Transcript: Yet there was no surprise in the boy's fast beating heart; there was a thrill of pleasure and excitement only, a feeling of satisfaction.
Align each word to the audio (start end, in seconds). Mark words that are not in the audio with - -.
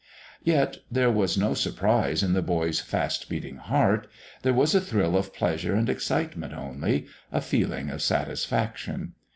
Yet 0.43 0.77
there 0.89 1.11
was 1.11 1.37
no 1.37 1.53
surprise 1.53 2.23
in 2.23 2.33
the 2.33 2.41
boy's 2.41 2.79
fast 2.79 3.29
beating 3.29 3.57
heart; 3.57 4.07
there 4.41 4.51
was 4.51 4.73
a 4.73 4.81
thrill 4.81 5.15
of 5.15 5.31
pleasure 5.31 5.75
and 5.75 5.87
excitement 5.87 6.55
only, 6.55 7.05
a 7.31 7.39
feeling 7.39 7.91
of 7.91 8.01
satisfaction. 8.01 9.13